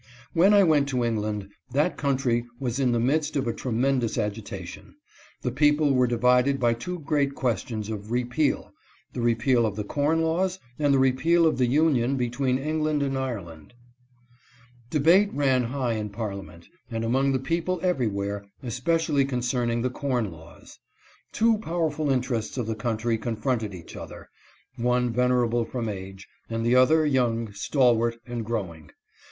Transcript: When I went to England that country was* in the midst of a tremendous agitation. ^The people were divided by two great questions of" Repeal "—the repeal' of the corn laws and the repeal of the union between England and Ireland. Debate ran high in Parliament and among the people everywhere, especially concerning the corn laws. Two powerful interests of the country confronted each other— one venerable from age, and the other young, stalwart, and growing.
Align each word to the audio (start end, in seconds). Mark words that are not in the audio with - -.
When 0.33 0.51
I 0.51 0.63
went 0.63 0.89
to 0.89 1.03
England 1.05 1.49
that 1.73 1.95
country 1.95 2.43
was* 2.59 2.79
in 2.79 2.91
the 2.91 2.99
midst 2.99 3.35
of 3.35 3.45
a 3.47 3.53
tremendous 3.53 4.17
agitation. 4.17 4.95
^The 5.43 5.53
people 5.53 5.93
were 5.93 6.07
divided 6.07 6.59
by 6.59 6.73
two 6.73 6.97
great 7.01 7.35
questions 7.35 7.87
of" 7.87 8.09
Repeal 8.11 8.73
"—the 9.13 9.21
repeal' 9.21 9.63
of 9.63 9.75
the 9.75 9.83
corn 9.83 10.23
laws 10.23 10.57
and 10.79 10.91
the 10.91 10.97
repeal 10.97 11.45
of 11.45 11.59
the 11.59 11.67
union 11.67 12.17
between 12.17 12.57
England 12.57 13.03
and 13.03 13.15
Ireland. 13.15 13.75
Debate 14.89 15.31
ran 15.35 15.65
high 15.65 15.93
in 15.93 16.09
Parliament 16.09 16.67
and 16.89 17.05
among 17.05 17.31
the 17.31 17.37
people 17.37 17.79
everywhere, 17.83 18.43
especially 18.63 19.23
concerning 19.23 19.83
the 19.83 19.91
corn 19.91 20.31
laws. 20.31 20.79
Two 21.31 21.59
powerful 21.59 22.09
interests 22.09 22.57
of 22.57 22.65
the 22.65 22.73
country 22.73 23.19
confronted 23.19 23.75
each 23.75 23.95
other— 23.95 24.29
one 24.77 25.11
venerable 25.13 25.63
from 25.63 25.87
age, 25.87 26.27
and 26.49 26.65
the 26.65 26.75
other 26.75 27.05
young, 27.05 27.53
stalwart, 27.53 28.17
and 28.25 28.43
growing. 28.43 28.89